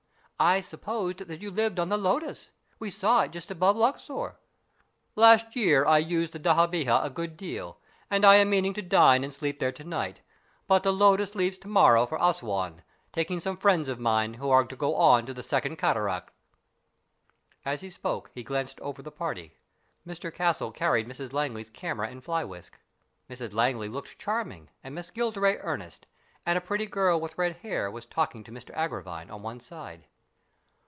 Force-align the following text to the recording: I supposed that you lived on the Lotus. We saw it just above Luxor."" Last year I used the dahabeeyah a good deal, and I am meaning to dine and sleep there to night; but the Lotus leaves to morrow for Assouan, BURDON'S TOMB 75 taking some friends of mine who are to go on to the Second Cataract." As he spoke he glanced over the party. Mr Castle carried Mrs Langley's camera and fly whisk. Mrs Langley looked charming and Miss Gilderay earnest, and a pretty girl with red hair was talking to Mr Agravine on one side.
I 0.43 0.61
supposed 0.61 1.19
that 1.19 1.43
you 1.43 1.51
lived 1.51 1.79
on 1.79 1.89
the 1.89 1.99
Lotus. 1.99 2.49
We 2.79 2.89
saw 2.89 3.21
it 3.21 3.31
just 3.31 3.51
above 3.51 3.75
Luxor."" 3.75 4.37
Last 5.15 5.55
year 5.55 5.85
I 5.85 5.99
used 5.99 6.33
the 6.33 6.39
dahabeeyah 6.39 7.05
a 7.05 7.11
good 7.11 7.37
deal, 7.37 7.77
and 8.09 8.25
I 8.25 8.37
am 8.37 8.49
meaning 8.49 8.73
to 8.73 8.81
dine 8.81 9.23
and 9.23 9.31
sleep 9.31 9.59
there 9.59 9.71
to 9.73 9.83
night; 9.83 10.21
but 10.65 10.81
the 10.81 10.91
Lotus 10.91 11.35
leaves 11.35 11.59
to 11.59 11.67
morrow 11.67 12.07
for 12.07 12.17
Assouan, 12.17 12.81
BURDON'S 12.81 12.81
TOMB 12.81 12.83
75 13.11 13.11
taking 13.11 13.39
some 13.39 13.55
friends 13.55 13.87
of 13.87 13.99
mine 13.99 14.33
who 14.33 14.49
are 14.49 14.63
to 14.65 14.75
go 14.75 14.95
on 14.95 15.27
to 15.27 15.33
the 15.35 15.43
Second 15.43 15.75
Cataract." 15.77 16.33
As 17.63 17.81
he 17.81 17.91
spoke 17.91 18.31
he 18.33 18.41
glanced 18.43 18.79
over 18.79 19.03
the 19.03 19.11
party. 19.11 19.59
Mr 20.07 20.33
Castle 20.33 20.71
carried 20.71 21.07
Mrs 21.07 21.33
Langley's 21.33 21.69
camera 21.69 22.07
and 22.07 22.23
fly 22.23 22.43
whisk. 22.43 22.79
Mrs 23.29 23.53
Langley 23.53 23.89
looked 23.89 24.17
charming 24.17 24.71
and 24.83 24.95
Miss 24.95 25.11
Gilderay 25.11 25.59
earnest, 25.61 26.07
and 26.47 26.57
a 26.57 26.61
pretty 26.61 26.87
girl 26.87 27.21
with 27.21 27.37
red 27.37 27.57
hair 27.57 27.91
was 27.91 28.07
talking 28.07 28.43
to 28.43 28.51
Mr 28.51 28.75
Agravine 28.75 29.29
on 29.29 29.43
one 29.43 29.59
side. 29.59 30.07